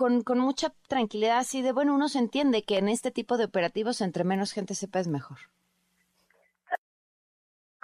con, 0.00 0.22
con 0.22 0.38
mucha 0.38 0.72
tranquilidad, 0.88 1.36
así 1.36 1.60
de, 1.60 1.72
bueno, 1.72 1.94
uno 1.94 2.08
se 2.08 2.18
entiende 2.18 2.62
que 2.62 2.78
en 2.78 2.88
este 2.88 3.10
tipo 3.10 3.36
de 3.36 3.44
operativos, 3.44 4.00
entre 4.00 4.24
menos 4.24 4.50
gente 4.50 4.74
sepa, 4.74 4.98
es 4.98 5.08
mejor 5.08 5.36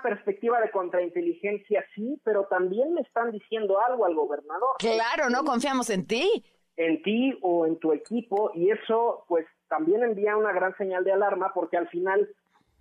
perspectiva 0.03 0.61
de 0.61 0.71
contrainteligencia 0.71 1.85
sí, 1.95 2.21
pero 2.25 2.45
también 2.45 2.95
le 2.95 3.01
están 3.01 3.33
diciendo 3.33 3.81
algo 3.81 4.07
al 4.07 4.15
gobernador. 4.15 4.77
Claro, 4.79 5.29
no 5.31 5.43
confiamos 5.43 5.91
en 5.91 6.07
ti. 6.07 6.45
En 6.77 7.03
ti 7.03 7.37
o 7.43 7.67
en 7.67 7.77
tu 7.81 7.93
equipo 7.93 8.53
y 8.55 8.71
eso 8.71 9.25
pues 9.27 9.47
también 9.69 10.05
envía 10.05 10.37
una 10.37 10.53
gran 10.53 10.77
señal 10.77 11.03
de 11.03 11.11
alarma 11.11 11.53
porque 11.53 11.77
al 11.77 11.89
final 11.89 12.31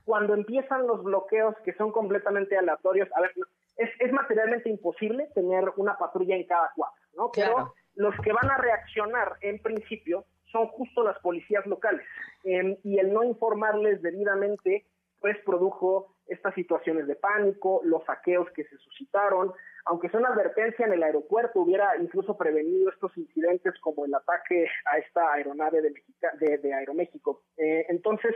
cuando 0.03 0.35
empiezan 0.35 0.85
los 0.85 1.03
bloqueos 1.03 1.55
que 1.65 1.73
son 1.73 1.91
completamente 1.91 2.57
aleatorios, 2.57 3.09
a 3.15 3.21
ver, 3.21 3.31
es, 3.77 3.89
es 3.99 4.11
materialmente 4.11 4.69
imposible 4.69 5.27
tener 5.33 5.73
una 5.77 5.97
patrulla 5.97 6.35
en 6.35 6.45
cada 6.45 6.71
cuadro, 6.75 7.01
¿no? 7.15 7.31
Pero 7.33 7.73
los 7.95 8.15
que 8.21 8.33
van 8.33 8.49
a 8.49 8.57
reaccionar 8.57 9.37
en 9.41 9.59
principio 9.59 10.25
son 10.51 10.67
justo 10.67 11.03
las 11.03 11.17
policías 11.19 11.65
locales 11.65 12.05
em, 12.43 12.77
y 12.83 12.99
el 12.99 13.11
no 13.11 13.23
informarles 13.23 14.01
debidamente 14.01 14.85
pues 15.19 15.37
produjo 15.45 16.15
estas 16.27 16.53
situaciones 16.55 17.07
de 17.07 17.15
pánico, 17.15 17.81
los 17.83 18.03
saqueos 18.05 18.49
que 18.51 18.63
se 18.65 18.77
suscitaron, 18.77 19.51
aunque 19.85 20.09
sea 20.09 20.19
una 20.19 20.29
advertencia 20.29 20.85
en 20.85 20.93
el 20.93 21.03
aeropuerto, 21.03 21.61
hubiera 21.61 21.95
incluso 21.97 22.37
prevenido 22.37 22.89
estos 22.89 23.15
incidentes 23.17 23.73
como 23.79 24.05
el 24.05 24.13
ataque 24.13 24.67
a 24.85 24.97
esta 24.97 25.33
aeronave 25.33 25.81
de, 25.81 26.57
de, 26.57 26.73
Aeroméxico. 26.73 27.43
Eh, 27.57 27.85
entonces, 27.89 28.35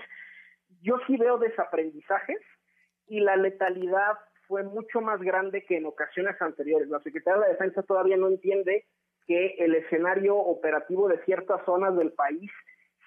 yo 0.81 0.97
sí 1.07 1.17
veo 1.17 1.37
desaprendizajes 1.37 2.39
y 3.07 3.19
la 3.21 3.35
letalidad 3.35 4.17
fue 4.47 4.63
mucho 4.63 5.01
más 5.01 5.19
grande 5.21 5.63
que 5.63 5.77
en 5.77 5.85
ocasiones 5.85 6.39
anteriores. 6.41 6.87
La 6.89 7.01
Secretaría 7.01 7.41
de 7.43 7.49
Defensa 7.49 7.83
todavía 7.83 8.17
no 8.17 8.27
entiende 8.27 8.85
que 9.29 9.55
el 9.59 9.75
escenario 9.75 10.35
operativo 10.35 11.07
de 11.07 11.23
ciertas 11.23 11.63
zonas 11.63 11.95
del 11.95 12.13
país 12.13 12.49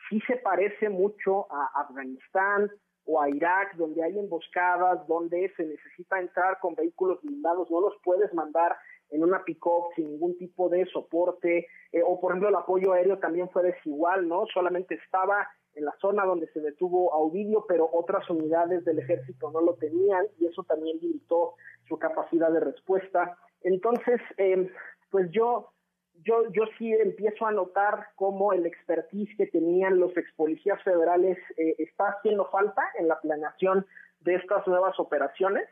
sí 0.09 0.21
se 0.29 0.37
parece 0.37 0.89
mucho 0.89 1.53
a 1.53 1.81
Afganistán, 1.81 2.71
o 3.05 3.21
a 3.21 3.29
Irak, 3.29 3.75
donde 3.77 4.03
hay 4.05 4.17
emboscadas, 4.17 5.07
donde 5.09 5.53
se 5.57 5.65
necesita 5.65 6.21
entrar 6.21 6.59
con 6.61 6.75
vehículos 6.75 7.21
blindados, 7.23 7.69
no 7.71 7.81
los 7.81 7.95
puedes 8.05 8.33
mandar 8.33 8.77
en 9.11 9.25
una 9.25 9.45
pick-up 9.45 9.93
sin 9.97 10.09
ningún 10.11 10.39
tipo 10.39 10.69
de 10.69 10.87
soporte, 10.87 11.67
eh, 11.91 12.03
o 12.07 12.21
por 12.21 12.31
ejemplo 12.31 12.49
el 12.49 12.55
apoyo 12.55 12.93
aéreo 12.93 13.19
también 13.19 13.51
fue 13.51 13.65
desigual, 13.65 14.29
¿no? 14.29 14.47
Solamente 14.55 14.95
estaba 14.95 15.49
en 15.75 15.85
la 15.85 15.95
zona 16.01 16.25
donde 16.25 16.47
se 16.53 16.61
detuvo 16.61 17.13
a 17.13 17.19
Ovidio, 17.19 17.65
pero 17.67 17.89
otras 17.93 18.29
unidades 18.31 18.85
del 18.85 19.01
ejército 19.01 19.51
no 19.51 19.61
lo 19.61 19.75
tenían 19.75 20.27
y 20.39 20.47
eso 20.47 20.63
también 20.63 20.99
limitó 21.01 21.55
su 21.89 21.99
capacidad 21.99 22.53
de 22.53 22.61
respuesta. 22.61 23.37
Entonces, 23.63 24.21
eh, 24.37 24.71
pues 25.11 25.31
yo 25.31 25.73
yo, 26.25 26.51
yo 26.53 26.65
sí 26.79 26.93
empiezo 26.93 27.47
a 27.47 27.53
notar 27.53 28.09
cómo 28.17 28.53
el 28.53 28.67
expertise 28.67 29.37
que 29.37 29.47
tenían 29.47 29.99
los 29.99 30.17
ex 30.17 30.33
policías 30.35 30.83
federales 30.83 31.39
eh, 31.57 31.75
está 31.79 32.09
haciendo 32.09 32.47
falta 32.51 32.83
en 32.99 33.09
la 33.09 33.21
planeación 33.21 33.87
de 34.21 34.37
estas 34.37 34.67
nuevas 34.67 34.99
operaciones. 34.99 35.69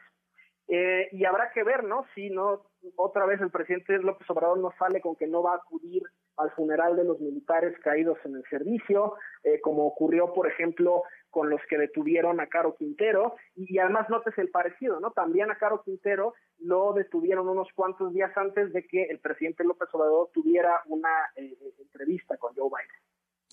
Eh, 0.69 1.09
y 1.13 1.25
habrá 1.25 1.51
que 1.51 1.65
ver, 1.65 1.85
¿no? 1.85 2.05
Si 2.15 2.31
no, 2.31 2.67
otra 2.97 3.27
vez 3.27 3.41
el 3.41 3.51
presidente 3.51 3.99
López 3.99 4.29
Obrador 4.31 4.59
no 4.59 4.73
sale 4.79 5.01
con 5.01 5.17
que 5.17 5.27
no 5.27 5.43
va 5.43 5.55
a 5.55 5.57
acudir 5.57 6.03
al 6.41 6.51
funeral 6.53 6.97
de 6.97 7.05
los 7.05 7.21
militares 7.21 7.77
caídos 7.83 8.19
en 8.25 8.37
el 8.37 8.45
servicio, 8.49 9.15
eh, 9.45 9.61
como 9.61 9.87
ocurrió, 9.87 10.33
por 10.33 10.47
ejemplo, 10.47 11.03
con 11.31 11.49
los 11.49 11.61
que 11.69 11.79
detuvieron 11.79 12.41
a 12.41 12.49
Caro 12.49 12.75
Quintero, 12.77 13.37
y, 13.55 13.79
además 13.79 14.09
notes 14.11 14.37
el 14.39 14.51
parecido, 14.51 15.01
¿no? 15.01 15.13
También 15.13 15.51
a 15.51 15.59
Caro 15.59 15.83
Quintero 15.83 16.35
lo 16.59 16.93
detuvieron 16.93 17.49
unos 17.49 17.69
cuantos 17.75 18.13
días 18.13 18.37
antes 18.37 18.73
de 18.73 18.87
que 18.87 19.05
el 19.05 19.21
presidente 19.21 19.65
López 19.65 19.89
Obrador 19.93 20.31
tuviera 20.35 20.81
una 20.87 21.11
eh, 21.37 21.57
entrevista 21.79 22.37
con 22.37 22.55
Joe 22.55 22.69
Biden. 22.69 23.01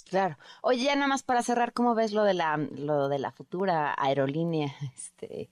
Claro. 0.09 0.37
Oye, 0.61 0.85
ya 0.85 0.95
nada 0.95 1.07
más 1.07 1.23
para 1.23 1.43
cerrar, 1.43 1.73
¿cómo 1.73 1.93
ves 1.93 2.13
lo 2.13 2.23
de 2.23 2.33
la, 2.33 2.57
lo 2.57 3.09
de 3.09 3.19
la 3.19 3.31
futura 3.31 3.93
aerolínea? 3.97 4.69
Este, 4.95 5.49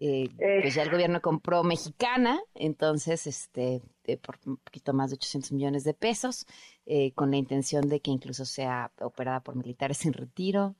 eh, 0.00 0.30
pues 0.62 0.76
ya 0.76 0.82
el 0.82 0.90
gobierno 0.90 1.20
compró 1.20 1.64
Mexicana, 1.64 2.38
entonces, 2.54 3.26
este, 3.26 3.82
por 4.16 4.36
un 4.46 4.56
poquito 4.56 4.92
más 4.92 5.10
de 5.10 5.16
800 5.16 5.52
millones 5.52 5.84
de 5.84 5.94
pesos, 5.94 6.46
eh, 6.86 7.12
con 7.14 7.30
la 7.30 7.36
intención 7.36 7.88
de 7.88 8.00
que 8.00 8.10
incluso 8.10 8.44
sea 8.44 8.90
operada 9.00 9.40
por 9.40 9.56
militares 9.56 10.06
en 10.06 10.14
retiro. 10.14 10.74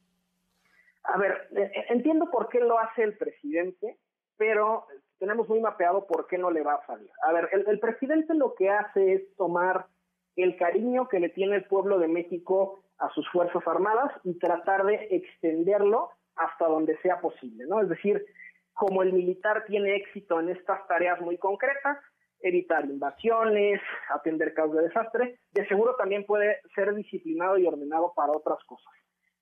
A 1.05 1.17
ver, 1.17 1.49
eh, 1.57 1.71
eh, 1.75 1.85
entiendo 1.89 2.31
por 2.31 2.49
qué 2.49 2.61
lo 2.61 2.79
hace 2.79 3.03
el 3.03 3.17
presidente, 3.17 3.99
pero 4.37 4.87
tenemos 5.19 5.49
muy 5.49 5.61
mapeado 5.61 6.07
por 6.07 6.27
qué 6.27 6.39
no 6.39 6.51
le 6.51 6.63
va 6.63 6.75
a 6.75 6.87
salir. 6.87 7.11
A 7.27 7.33
ver, 7.33 7.49
el, 7.53 7.81
presidente 7.81 8.35
lo 8.35 8.55
que 8.55 8.71
hace 8.71 9.15
es 9.15 9.37
tomar 9.37 9.87
el 10.37 10.57
cariño 10.57 11.09
que 11.09 11.19
le 11.19 11.31
tiene 11.31 11.57
el 11.57 11.65
pueblo 11.65 11.99
de 11.99 12.09
México 12.09 12.85
a 12.99 13.11
sus 13.11 13.29
Fuerzas 13.31 13.67
Armadas 13.67 14.13
y 14.23 14.39
tratar 14.39 14.85
de 14.85 15.09
extenderlo 15.11 16.11
hasta 16.37 16.67
donde 16.67 16.97
sea 16.99 17.21
posible, 17.21 17.65
¿no? 17.67 17.81
Es 17.81 17.89
decir, 17.89 18.25
como 18.75 19.03
el 19.03 19.13
militar 19.13 19.65
tiene 19.67 19.97
éxito 19.97 20.39
en 20.39 20.51
estas 20.51 20.87
tareas 20.87 21.21
muy 21.21 21.37
concretas, 21.37 21.99
evitar 22.41 22.85
invasiones, 22.85 23.81
atender 24.11 24.55
casos 24.55 24.77
de 24.77 24.83
desastre, 24.83 25.41
de 25.53 25.67
seguro 25.67 25.97
también 25.97 26.25
puede 26.25 26.59
ser 26.75 26.95
disciplinado 26.95 27.59
y 27.59 27.67
ordenado 27.67 28.13
para 28.15 28.33
otras 28.33 28.59
cosas. 28.65 28.93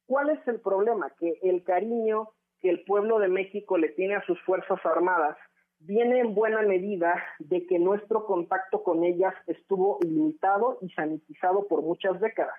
¿Cuál 0.06 0.30
es 0.30 0.46
el 0.48 0.60
problema? 0.60 1.10
Que 1.18 1.38
el 1.42 1.62
cariño 1.64 2.30
que 2.60 2.70
el 2.70 2.84
pueblo 2.84 3.18
de 3.18 3.28
México 3.28 3.76
le 3.76 3.90
tiene 3.90 4.14
a 4.14 4.24
sus 4.24 4.40
Fuerzas 4.42 4.78
Armadas 4.84 5.36
viene 5.78 6.20
en 6.20 6.34
buena 6.34 6.62
medida 6.62 7.22
de 7.38 7.66
que 7.66 7.78
nuestro 7.78 8.24
contacto 8.24 8.82
con 8.82 9.04
ellas 9.04 9.34
estuvo 9.46 9.98
limitado 10.02 10.78
y 10.80 10.88
sanitizado 10.90 11.66
por 11.68 11.82
muchas 11.82 12.18
décadas. 12.20 12.56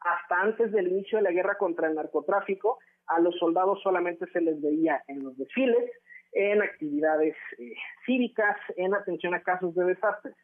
Hasta 0.00 0.40
antes 0.40 0.72
del 0.72 0.88
inicio 0.88 1.18
de 1.18 1.24
la 1.24 1.32
guerra 1.32 1.58
contra 1.58 1.88
el 1.88 1.94
narcotráfico, 1.94 2.78
a 3.06 3.20
los 3.20 3.36
soldados 3.38 3.80
solamente 3.82 4.26
se 4.32 4.40
les 4.40 4.60
veía 4.60 5.02
en 5.08 5.24
los 5.24 5.36
desfiles, 5.36 5.90
en 6.32 6.62
actividades 6.62 7.36
eh, 7.58 7.74
cívicas, 8.06 8.56
en 8.76 8.94
atención 8.94 9.34
a 9.34 9.42
casos 9.42 9.74
de 9.74 9.84
desastres. 9.84 10.34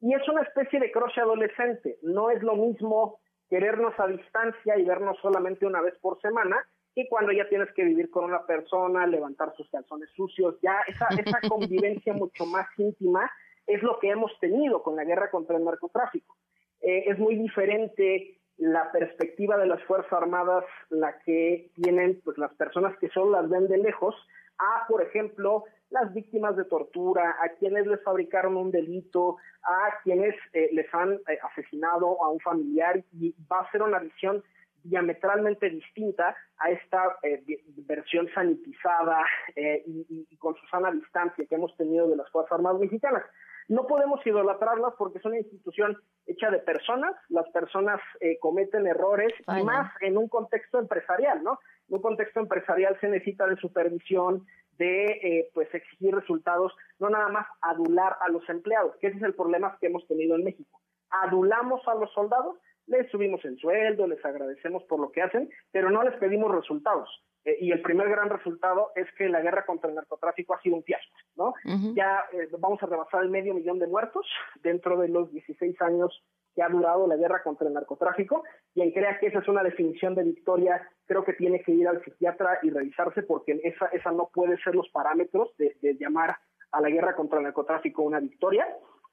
Y 0.00 0.14
es 0.14 0.28
una 0.28 0.42
especie 0.42 0.80
de 0.80 0.92
croche 0.92 1.20
adolescente. 1.20 1.98
No 2.02 2.30
es 2.30 2.42
lo 2.42 2.56
mismo 2.56 3.18
querernos 3.48 3.94
a 3.98 4.06
distancia 4.06 4.78
y 4.78 4.84
vernos 4.84 5.18
solamente 5.20 5.66
una 5.66 5.80
vez 5.80 5.94
por 6.00 6.20
semana, 6.20 6.56
y 6.94 7.08
cuando 7.08 7.32
ya 7.32 7.48
tienes 7.48 7.72
que 7.72 7.84
vivir 7.84 8.08
con 8.10 8.24
una 8.24 8.46
persona, 8.46 9.06
levantar 9.06 9.52
sus 9.56 9.68
calzones 9.68 10.08
sucios, 10.14 10.56
ya 10.62 10.80
esa, 10.86 11.08
esa 11.08 11.40
convivencia 11.48 12.12
mucho 12.12 12.46
más 12.46 12.66
íntima 12.78 13.30
es 13.66 13.82
lo 13.82 13.98
que 13.98 14.10
hemos 14.10 14.38
tenido 14.38 14.82
con 14.82 14.94
la 14.94 15.04
guerra 15.04 15.30
contra 15.30 15.56
el 15.56 15.64
narcotráfico. 15.64 16.36
Eh, 16.80 17.04
es 17.08 17.18
muy 17.18 17.36
diferente 17.36 18.38
la 18.56 18.90
perspectiva 18.92 19.56
de 19.56 19.66
las 19.66 19.82
Fuerzas 19.84 20.12
Armadas, 20.12 20.64
la 20.90 21.18
que 21.20 21.70
tienen 21.74 22.20
pues 22.24 22.38
las 22.38 22.52
personas 22.54 22.96
que 22.98 23.08
solo 23.08 23.30
las 23.30 23.48
ven 23.48 23.68
de 23.68 23.78
lejos, 23.78 24.14
a, 24.58 24.86
por 24.86 25.02
ejemplo, 25.02 25.64
las 25.90 26.12
víctimas 26.14 26.56
de 26.56 26.64
tortura, 26.64 27.36
a 27.42 27.48
quienes 27.58 27.86
les 27.86 28.02
fabricaron 28.02 28.56
un 28.56 28.70
delito, 28.70 29.36
a 29.62 30.02
quienes 30.02 30.34
eh, 30.52 30.68
les 30.72 30.92
han 30.94 31.14
eh, 31.14 31.38
asesinado 31.50 32.22
a 32.22 32.30
un 32.30 32.40
familiar 32.40 33.02
y 33.12 33.34
va 33.50 33.60
a 33.60 33.70
ser 33.70 33.82
una 33.82 33.98
visión 33.98 34.42
diametralmente 34.82 35.70
distinta 35.70 36.36
a 36.58 36.70
esta 36.70 37.16
eh, 37.22 37.42
versión 37.86 38.28
sanitizada 38.34 39.24
y, 39.56 40.26
y, 40.30 40.36
con 40.36 40.54
su 40.56 40.66
sana 40.66 40.90
distancia 40.90 41.46
que 41.46 41.54
hemos 41.54 41.74
tenido 41.76 42.06
de 42.08 42.16
las 42.16 42.30
Fuerzas 42.30 42.52
Armadas 42.52 42.80
mexicanas. 42.80 43.22
No 43.68 43.86
podemos 43.86 44.24
idolatrarlas 44.26 44.94
porque 44.98 45.18
es 45.18 45.24
una 45.24 45.38
institución 45.38 45.96
hecha 46.26 46.50
de 46.50 46.58
personas, 46.58 47.14
las 47.28 47.48
personas 47.50 48.00
cometen 48.40 48.86
errores 48.86 49.32
y 49.48 49.62
más 49.62 49.90
en 50.00 50.18
un 50.18 50.28
contexto 50.28 50.78
empresarial, 50.78 51.42
¿no? 51.42 51.58
En 51.88 51.96
un 51.96 52.02
contexto 52.02 52.40
empresarial 52.40 52.98
se 53.00 53.08
necesita 53.08 53.46
de 53.46 53.56
supervisión, 53.56 54.46
de 54.78 55.04
eh, 55.04 55.50
pues 55.54 55.72
exigir 55.74 56.14
resultados, 56.14 56.72
no 56.98 57.10
nada 57.10 57.28
más 57.28 57.46
adular 57.60 58.16
a 58.20 58.28
los 58.28 58.48
empleados, 58.48 58.96
que 59.00 59.08
ese 59.08 59.18
es 59.18 59.22
el 59.22 59.34
problema 59.34 59.76
que 59.80 59.86
hemos 59.86 60.06
tenido 60.06 60.36
en 60.36 60.44
México. 60.44 60.80
Adulamos 61.10 61.86
a 61.86 61.94
los 61.94 62.12
soldados 62.12 62.56
les 62.86 63.10
subimos 63.10 63.44
el 63.44 63.58
sueldo, 63.58 64.06
les 64.06 64.24
agradecemos 64.24 64.82
por 64.84 65.00
lo 65.00 65.10
que 65.10 65.22
hacen, 65.22 65.50
pero 65.72 65.90
no 65.90 66.02
les 66.02 66.14
pedimos 66.14 66.54
resultados. 66.54 67.08
Eh, 67.44 67.58
y 67.60 67.72
el 67.72 67.82
primer 67.82 68.08
gran 68.08 68.30
resultado 68.30 68.92
es 68.94 69.06
que 69.16 69.28
la 69.28 69.40
guerra 69.40 69.66
contra 69.66 69.90
el 69.90 69.96
narcotráfico 69.96 70.54
ha 70.54 70.62
sido 70.62 70.76
un 70.76 70.84
fiasco, 70.84 71.16
¿no? 71.36 71.52
Ya 71.94 72.24
eh, 72.32 72.48
vamos 72.58 72.82
a 72.82 72.86
rebasar 72.86 73.22
el 73.22 73.30
medio 73.30 73.54
millón 73.54 73.78
de 73.78 73.86
muertos 73.86 74.26
dentro 74.62 74.98
de 74.98 75.08
los 75.08 75.30
16 75.30 75.80
años 75.82 76.22
que 76.54 76.62
ha 76.62 76.68
durado 76.68 77.06
la 77.06 77.16
guerra 77.16 77.42
contra 77.42 77.66
el 77.68 77.74
narcotráfico. 77.74 78.44
Y 78.74 78.82
en 78.82 78.92
crea 78.92 79.18
que 79.18 79.26
esa 79.26 79.40
es 79.40 79.48
una 79.48 79.62
definición 79.62 80.14
de 80.14 80.24
victoria, 80.24 80.88
creo 81.06 81.24
que 81.24 81.34
tiene 81.34 81.62
que 81.62 81.72
ir 81.72 81.86
al 81.86 82.02
psiquiatra 82.02 82.60
y 82.62 82.70
revisarse 82.70 83.22
porque 83.22 83.60
esa, 83.62 83.86
esa 83.86 84.12
no 84.12 84.30
puede 84.32 84.56
ser 84.62 84.74
los 84.74 84.88
parámetros 84.90 85.54
de, 85.58 85.76
llamar 85.98 86.36
a 86.72 86.80
la 86.80 86.90
guerra 86.90 87.14
contra 87.14 87.38
el 87.38 87.44
narcotráfico 87.44 88.02
una 88.02 88.20
victoria. 88.20 88.66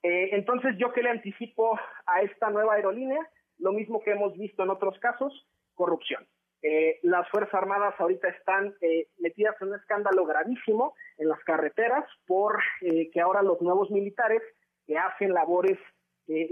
Eh, 0.04 0.30
entonces, 0.34 0.76
yo 0.78 0.94
que 0.94 1.04
le 1.04 1.10
anticipo 1.10 1.78
a 2.06 2.22
esta 2.22 2.50
nueva 2.50 2.76
aerolínea, 2.76 3.28
lo 3.62 3.72
mismo 3.72 4.02
que 4.02 4.12
hemos 4.12 4.38
visto 4.38 4.64
en 4.64 4.72
otros 4.72 5.00
casos, 5.00 5.48
corrupción. 5.74 6.28
Eh, 6.62 7.00
las 7.04 7.28
Fuerzas 7.30 7.54
Armadas 7.56 7.96
ahorita 7.98 8.28
están 8.28 8.76
eh, 8.82 9.08
metidas 9.18 9.56
en 9.62 9.70
un 9.70 9.76
escándalo 9.76 10.26
gravísimo 10.26 10.94
en 11.18 11.30
las 11.30 11.40
carreteras 11.44 12.06
por 12.28 12.60
que 12.82 13.22
ahora 13.22 13.42
los 13.42 13.62
nuevos 13.62 13.90
militares 13.90 14.44
que 14.86 14.98
hacen 14.98 15.34
labores 15.34 15.80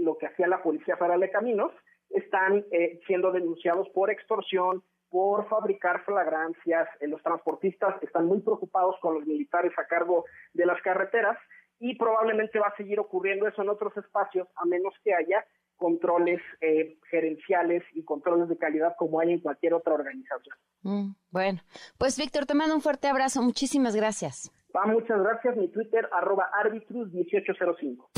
lo 0.00 0.18
que 0.18 0.26
hacía 0.26 0.46
la 0.46 0.62
Policía 0.62 0.96
Federal 0.96 1.20
de 1.20 1.30
Caminos, 1.30 1.72
están 2.10 2.64
eh, 2.72 3.00
siendo 3.06 3.32
denunciados 3.32 3.88
por 3.90 4.10
extorsión, 4.10 4.82
por 5.08 5.48
fabricar 5.48 6.04
flagrancias. 6.04 6.88
Eh, 7.00 7.08
los 7.08 7.22
transportistas 7.22 8.00
están 8.02 8.26
muy 8.26 8.40
preocupados 8.40 8.96
con 9.00 9.14
los 9.14 9.26
militares 9.26 9.72
a 9.78 9.86
cargo 9.86 10.24
de 10.52 10.66
las 10.66 10.80
carreteras 10.82 11.38
y 11.78 11.96
probablemente 11.96 12.58
va 12.58 12.68
a 12.68 12.76
seguir 12.76 13.00
ocurriendo 13.00 13.48
eso 13.48 13.62
en 13.62 13.70
otros 13.70 13.96
espacios 13.96 14.48
a 14.56 14.64
menos 14.66 14.94
que 15.02 15.14
haya 15.14 15.44
controles 15.80 16.40
eh, 16.60 16.98
gerenciales 17.10 17.82
y 17.94 18.04
controles 18.04 18.48
de 18.50 18.58
calidad 18.58 18.94
como 18.98 19.18
hay 19.18 19.32
en 19.32 19.40
cualquier 19.40 19.72
otra 19.72 19.94
organización. 19.94 20.54
Mm, 20.82 21.14
bueno, 21.30 21.60
pues 21.98 22.18
Víctor, 22.18 22.44
te 22.44 22.54
mando 22.54 22.74
un 22.74 22.82
fuerte 22.82 23.08
abrazo. 23.08 23.42
Muchísimas 23.42 23.96
gracias. 23.96 24.52
Va, 24.76 24.84
muchas 24.84 25.18
gracias. 25.18 25.56
Mi 25.56 25.68
Twitter, 25.68 26.06
arroba 26.12 26.50
arbitrus1805. 26.62 28.10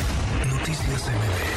Noticias 0.59 1.09
MBS 1.09 1.52